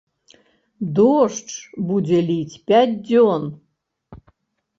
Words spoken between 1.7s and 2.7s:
будзе ліць